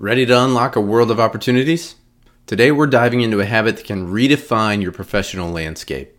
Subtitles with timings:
[0.00, 1.94] Ready to unlock a world of opportunities?
[2.46, 6.16] Today we're diving into a habit that can redefine your professional landscape.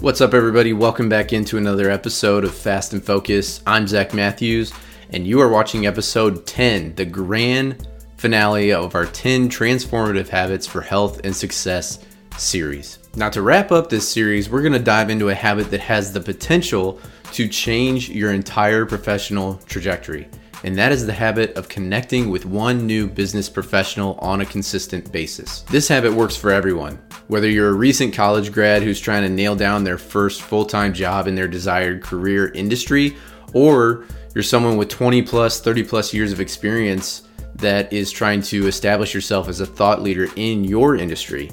[0.00, 0.72] What's up, everybody?
[0.72, 3.62] Welcome back into another episode of Fast and Focus.
[3.64, 4.72] I'm Zach Matthews,
[5.10, 7.86] and you are watching episode 10, the grand
[8.16, 12.04] finale of our 10 transformative habits for health and success
[12.36, 12.99] series.
[13.16, 16.12] Now, to wrap up this series, we're going to dive into a habit that has
[16.12, 17.00] the potential
[17.32, 20.28] to change your entire professional trajectory,
[20.62, 25.10] and that is the habit of connecting with one new business professional on a consistent
[25.10, 25.62] basis.
[25.62, 27.00] This habit works for everyone.
[27.26, 30.94] Whether you're a recent college grad who's trying to nail down their first full time
[30.94, 33.16] job in their desired career industry,
[33.54, 34.04] or
[34.36, 37.24] you're someone with 20 plus, 30 plus years of experience
[37.56, 41.50] that is trying to establish yourself as a thought leader in your industry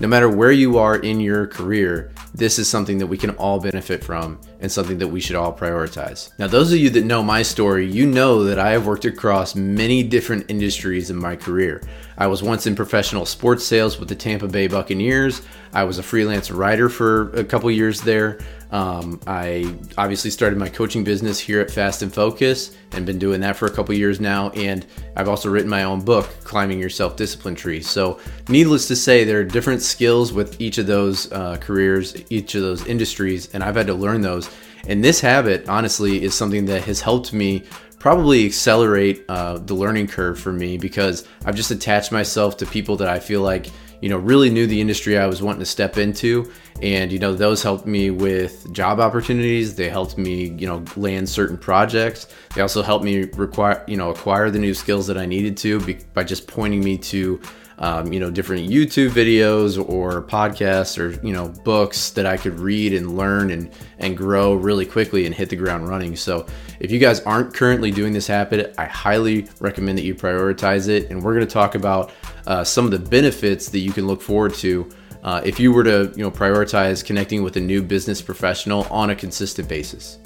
[0.00, 3.60] no matter where you are in your career, this is something that we can all
[3.60, 6.30] benefit from and something that we should all prioritize.
[6.38, 9.54] Now, those of you that know my story, you know that I have worked across
[9.54, 11.82] many different industries in my career.
[12.18, 15.42] I was once in professional sports sales with the Tampa Bay Buccaneers.
[15.72, 18.40] I was a freelance writer for a couple years there.
[18.72, 23.40] Um, I obviously started my coaching business here at Fast and Focus and been doing
[23.40, 24.50] that for a couple years now.
[24.50, 27.80] And I've also written my own book, Climbing Your Self Discipline Tree.
[27.80, 32.54] So, needless to say, there are different skills with each of those uh, careers, each
[32.54, 34.49] of those industries, and I've had to learn those.
[34.86, 37.64] And this habit, honestly, is something that has helped me
[37.98, 42.96] probably accelerate uh, the learning curve for me because I've just attached myself to people
[42.96, 43.68] that I feel like
[44.00, 46.50] you know really knew the industry I was wanting to step into.
[46.82, 49.74] And you know those helped me with job opportunities.
[49.74, 52.26] They helped me you know land certain projects.
[52.54, 55.80] They also helped me require you know acquire the new skills that i needed to
[55.80, 57.40] be, by just pointing me to
[57.80, 62.58] um, you know different youtube videos or podcasts or you know books that i could
[62.60, 66.46] read and learn and and grow really quickly and hit the ground running so
[66.78, 71.10] if you guys aren't currently doing this habit i highly recommend that you prioritize it
[71.10, 72.12] and we're going to talk about
[72.46, 74.88] uh, some of the benefits that you can look forward to
[75.22, 79.10] uh, if you were to you know prioritize connecting with a new business professional on
[79.10, 80.18] a consistent basis.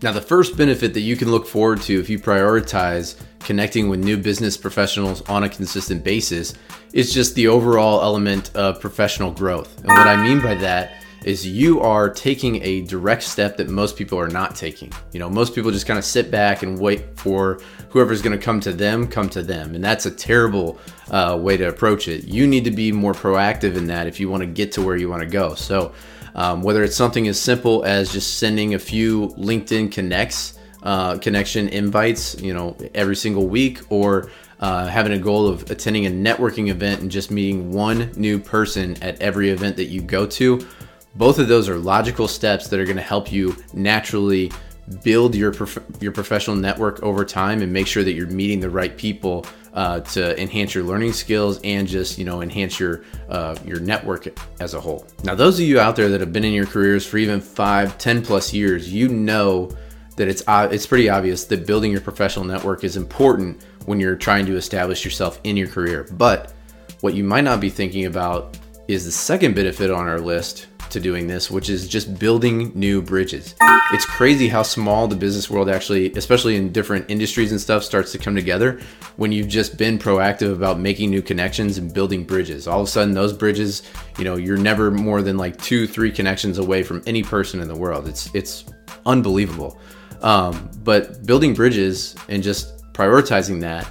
[0.00, 3.98] Now, the first benefit that you can look forward to if you prioritize connecting with
[3.98, 6.52] new business professionals on a consistent basis
[6.92, 9.74] is just the overall element of professional growth.
[9.78, 13.96] And what I mean by that is you are taking a direct step that most
[13.96, 14.92] people are not taking.
[15.12, 18.44] You know, most people just kind of sit back and wait for whoever's going to
[18.44, 19.74] come to them, come to them.
[19.74, 20.78] And that's a terrible
[21.10, 22.24] uh, way to approach it.
[22.24, 24.98] You need to be more proactive in that if you want to get to where
[24.98, 25.54] you want to go.
[25.54, 25.94] So,
[26.34, 31.68] um, whether it's something as simple as just sending a few LinkedIn connects, uh, connection
[31.68, 34.30] invites, you know, every single week, or
[34.60, 39.00] uh, having a goal of attending a networking event and just meeting one new person
[39.02, 40.66] at every event that you go to,
[41.14, 44.50] both of those are logical steps that are going to help you naturally
[45.02, 48.70] build your prof- your professional network over time and make sure that you're meeting the
[48.70, 53.56] right people uh, to enhance your learning skills and just you know enhance your uh,
[53.64, 54.28] your network
[54.60, 55.06] as a whole.
[55.24, 57.98] Now, those of you out there that have been in your careers for even five,
[57.98, 59.70] ten plus years, you know
[60.18, 64.46] that it's it's pretty obvious that building your professional network is important when you're trying
[64.46, 66.06] to establish yourself in your career.
[66.12, 66.52] But
[67.00, 71.00] what you might not be thinking about is the second benefit on our list, to
[71.00, 73.54] doing this, which is just building new bridges.
[73.92, 78.12] It's crazy how small the business world actually, especially in different industries and stuff, starts
[78.12, 78.80] to come together
[79.16, 82.66] when you've just been proactive about making new connections and building bridges.
[82.66, 83.82] All of a sudden, those bridges,
[84.18, 87.68] you know, you're never more than like two, three connections away from any person in
[87.68, 88.08] the world.
[88.08, 88.64] It's it's
[89.06, 89.80] unbelievable.
[90.22, 93.88] Um, but building bridges and just prioritizing that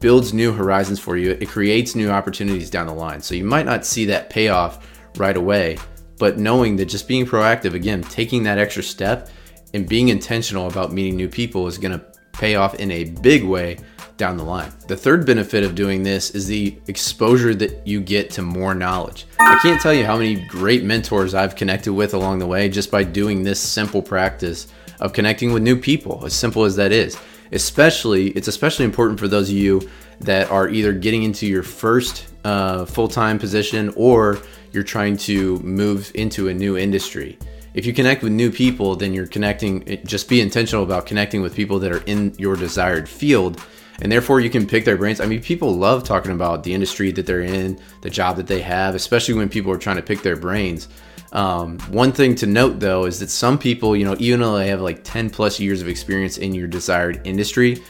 [0.00, 1.32] builds new horizons for you.
[1.32, 3.20] It creates new opportunities down the line.
[3.22, 4.86] So you might not see that payoff
[5.16, 5.78] right away,
[6.18, 9.30] but knowing that just being proactive, again, taking that extra step
[9.74, 13.44] and being intentional about meeting new people is going to pay off in a big
[13.44, 13.78] way
[14.16, 14.72] down the line.
[14.88, 19.26] The third benefit of doing this is the exposure that you get to more knowledge.
[19.38, 22.90] I can't tell you how many great mentors I've connected with along the way just
[22.90, 24.68] by doing this simple practice
[25.00, 27.16] of connecting with new people, as simple as that is.
[27.52, 29.88] Especially, it's especially important for those of you
[30.20, 34.38] that are either getting into your first uh, full time position or
[34.72, 37.38] you're trying to move into a new industry.
[37.74, 41.54] If you connect with new people, then you're connecting, just be intentional about connecting with
[41.54, 43.62] people that are in your desired field.
[44.00, 45.20] And therefore, you can pick their brains.
[45.20, 48.60] I mean, people love talking about the industry that they're in, the job that they
[48.60, 50.88] have, especially when people are trying to pick their brains.
[51.36, 54.68] Um, one thing to note though is that some people, you know, even though they
[54.68, 57.82] have like 10 plus years of experience in your desired industry,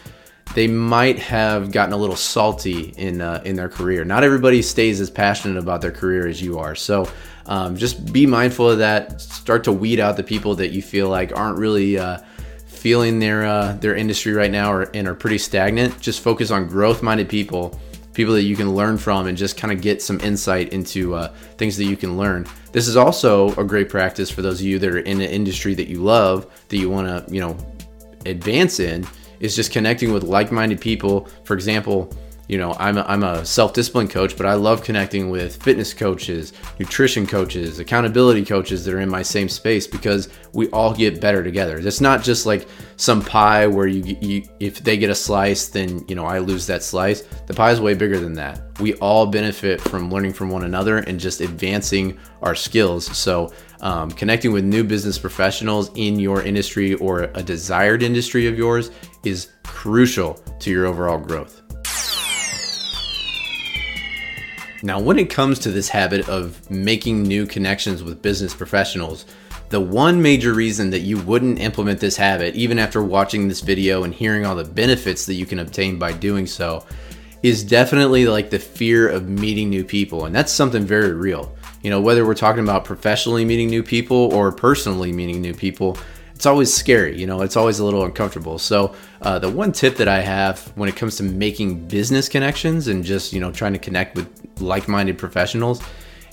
[0.57, 4.05] they might have gotten a little salty in uh, in their career.
[4.05, 6.75] Not everybody stays as passionate about their career as you are.
[6.75, 7.09] So
[7.47, 9.21] um, just be mindful of that.
[9.21, 12.19] Start to weed out the people that you feel like aren't really uh,
[12.67, 16.01] feeling their uh, their industry right now or, and are pretty stagnant.
[16.01, 17.79] Just focus on growth minded people
[18.17, 21.29] people that you can learn from and just kind of get some insight into uh,
[21.59, 22.47] things that you can learn.
[22.73, 25.75] This is also a great practice for those of you that are in an industry
[25.75, 27.57] that you love, that you want to, you know,
[28.25, 29.07] advance in,
[29.39, 31.29] is just connecting with like-minded people.
[31.45, 32.11] For example,
[32.49, 36.53] you know i'm a, I'm a self-discipline coach but i love connecting with fitness coaches
[36.79, 41.45] nutrition coaches accountability coaches that are in my same space because we all get better
[41.45, 41.79] together.
[41.79, 42.67] It's not just like
[42.97, 46.67] some pie where you, you if they get a slice then you know i lose
[46.67, 47.23] that slice.
[47.47, 48.63] The pie is way bigger than that.
[48.81, 53.07] We all benefit from learning from one another and just advancing our skills.
[53.17, 58.57] So um, connecting with new business professionals in your industry or a desired industry of
[58.57, 58.91] yours
[59.25, 61.66] is crucial to your overall growth
[64.87, 69.27] Now, when it comes to this habit of making new connections with business professionals,
[69.69, 74.05] the one major reason that you wouldn't implement this habit, even after watching this video
[74.05, 76.87] and hearing all the benefits that you can obtain by doing so,
[77.43, 80.27] is definitely like the fear of meeting new people.
[80.27, 81.53] And that's something very real.
[81.83, 85.99] You know, whether we're talking about professionally meeting new people or personally meeting new people,
[86.37, 88.59] it's always scary, you know, it's always a little uncomfortable.
[88.59, 92.89] So, uh, the one tip that I have when it comes to making business connections
[92.89, 94.29] and just, you know, trying to connect with
[94.61, 95.83] like minded professionals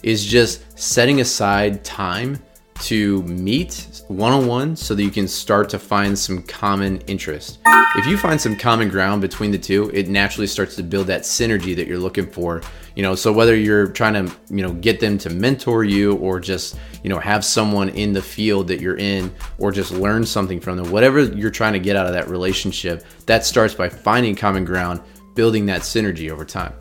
[0.04, 2.38] is just setting aside time
[2.82, 7.60] to meet one on one so that you can start to find some common interest.
[7.96, 11.22] If you find some common ground between the two, it naturally starts to build that
[11.22, 12.62] synergy that you're looking for.
[12.96, 16.40] You know, so whether you're trying to, you know, get them to mentor you or
[16.40, 20.60] just, you know, have someone in the field that you're in or just learn something
[20.60, 24.36] from them, whatever you're trying to get out of that relationship, that starts by finding
[24.36, 25.02] common ground,
[25.36, 26.74] building that synergy over time.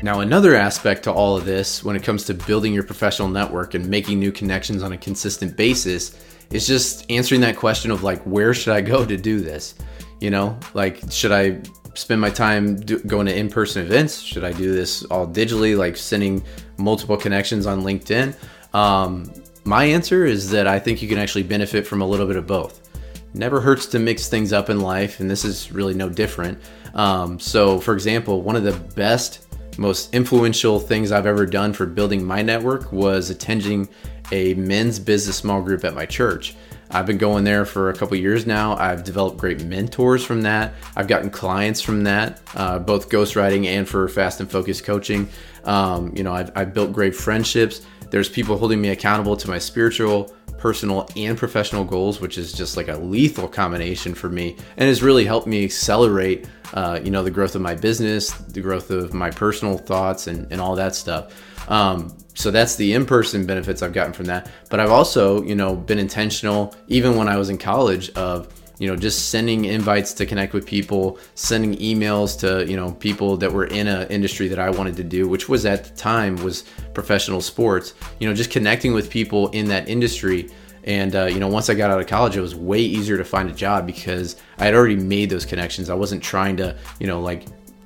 [0.00, 3.74] Now, another aspect to all of this when it comes to building your professional network
[3.74, 6.16] and making new connections on a consistent basis
[6.50, 9.74] is just answering that question of like, where should I go to do this?
[10.20, 11.60] You know, like, should I
[11.94, 14.20] spend my time do, going to in person events?
[14.20, 16.44] Should I do this all digitally, like sending
[16.76, 18.36] multiple connections on LinkedIn?
[18.74, 19.32] Um,
[19.64, 22.46] my answer is that I think you can actually benefit from a little bit of
[22.46, 22.88] both.
[23.34, 26.60] Never hurts to mix things up in life, and this is really no different.
[26.94, 29.47] Um, so, for example, one of the best
[29.78, 33.88] most influential things I've ever done for building my network was attending
[34.32, 36.54] a men's business small group at my church.
[36.90, 38.76] I've been going there for a couple years now.
[38.76, 40.74] I've developed great mentors from that.
[40.96, 45.28] I've gotten clients from that, uh, both ghostwriting and for fast and focused coaching.
[45.64, 47.82] Um, you know, I've, I've built great friendships.
[48.10, 52.76] There's people holding me accountable to my spiritual, personal, and professional goals, which is just
[52.76, 57.22] like a lethal combination for me and has really helped me accelerate uh, you know,
[57.22, 60.94] the growth of my business, the growth of my personal thoughts, and, and all that
[60.94, 61.32] stuff.
[61.70, 64.50] Um, so that's the in-person benefits I've gotten from that.
[64.70, 68.48] But I've also, you know, been intentional, even when I was in college, of
[68.78, 73.36] you know just sending invites to connect with people, sending emails to you know people
[73.36, 76.36] that were in an industry that I wanted to do, which was at the time
[76.42, 76.64] was
[76.94, 77.94] professional sports.
[78.18, 80.50] You know, just connecting with people in that industry
[80.88, 83.24] and uh, you know, once I got out of college, it was way easier to
[83.24, 85.90] find a job because I had already made those connections.
[85.90, 87.44] I wasn't trying to, you know, like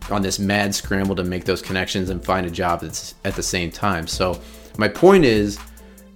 [0.09, 3.43] on this mad scramble to make those connections and find a job that's at the
[3.43, 4.07] same time.
[4.07, 4.41] So
[4.79, 5.59] my point is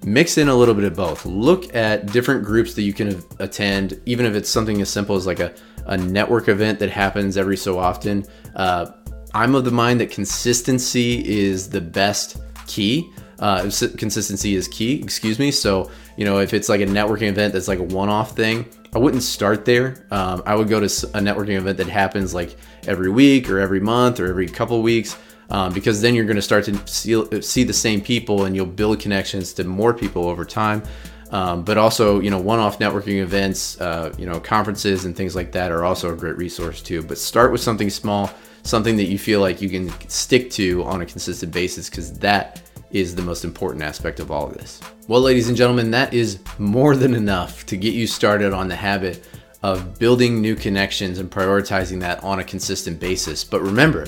[0.04, 1.24] mix in a little bit of both.
[1.24, 5.26] Look at different groups that you can attend, even if it's something as simple as
[5.26, 5.54] like a,
[5.86, 8.24] a network event that happens every so often.
[8.54, 8.92] Uh,
[9.34, 13.62] I'm of the mind that consistency is the best key uh,
[13.98, 15.02] consistency is key.
[15.02, 15.50] Excuse me.
[15.50, 18.98] So you know, if it's like a networking event that's like a one-off thing, I
[18.98, 20.06] wouldn't start there.
[20.10, 23.80] Um, I would go to a networking event that happens like every week or every
[23.80, 25.16] month or every couple weeks.
[25.48, 28.66] Um, because then you're going to start to see, see the same people and you'll
[28.66, 30.82] build connections to more people over time.
[31.30, 35.52] Um, but also, you know, one-off networking events, uh, you know, conferences and things like
[35.52, 37.02] that are also a great resource too.
[37.02, 38.30] But start with something small,
[38.62, 42.62] something that you feel like you can stick to on a consistent basis, because that
[42.90, 44.80] is the most important aspect of all of this.
[45.08, 48.76] Well, ladies and gentlemen, that is more than enough to get you started on the
[48.76, 49.24] habit
[49.62, 53.42] of building new connections and prioritizing that on a consistent basis.
[53.42, 54.06] But remember,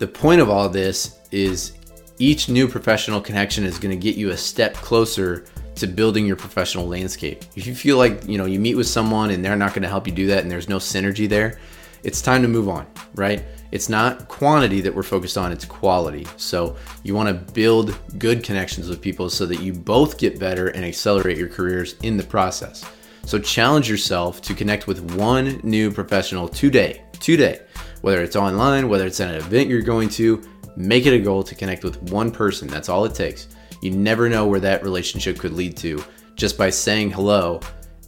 [0.00, 1.74] the point of all this is
[2.18, 6.36] each new professional connection is going to get you a step closer to building your
[6.36, 7.44] professional landscape.
[7.54, 9.88] If you feel like, you know, you meet with someone and they're not going to
[9.88, 11.58] help you do that and there's no synergy there,
[12.02, 13.44] it's time to move on, right?
[13.72, 16.26] It's not quantity that we're focused on, it's quality.
[16.38, 20.68] So you want to build good connections with people so that you both get better
[20.68, 22.86] and accelerate your careers in the process.
[23.26, 27.60] So challenge yourself to connect with one new professional today, today,
[28.00, 30.42] whether it's online, whether it's at an event you're going to,
[30.76, 32.68] make it a goal to connect with one person.
[32.68, 33.48] That's all it takes.
[33.82, 36.02] You never know where that relationship could lead to
[36.34, 37.60] just by saying hello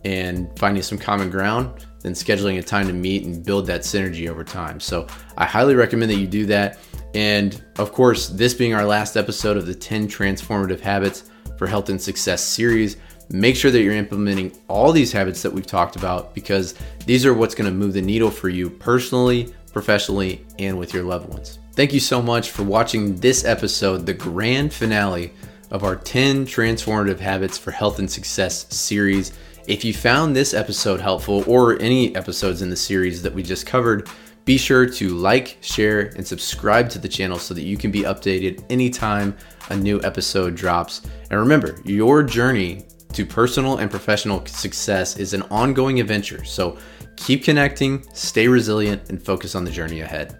[0.04, 4.28] and finding some common ground, then scheduling a time to meet and build that synergy
[4.28, 4.80] over time.
[4.80, 5.06] So
[5.36, 6.78] I highly recommend that you do that.
[7.14, 11.88] And of course, this being our last episode of the 10 transformative habits for health
[11.90, 12.96] and success series,
[13.30, 16.74] make sure that you're implementing all these habits that we've talked about because
[17.06, 21.02] these are what's going to move the needle for you personally, professionally, and with your
[21.02, 21.58] loved ones.
[21.72, 25.32] Thank you so much for watching this episode, the grand finale
[25.70, 29.32] of our 10 transformative habits for health and success series.
[29.66, 33.66] If you found this episode helpful or any episodes in the series that we just
[33.66, 34.08] covered,
[34.44, 38.02] be sure to like, share, and subscribe to the channel so that you can be
[38.02, 39.36] updated anytime
[39.70, 41.02] a new episode drops.
[41.30, 46.44] And remember, your journey to personal and professional success is an ongoing adventure.
[46.44, 46.76] So
[47.16, 50.38] keep connecting, stay resilient, and focus on the journey ahead.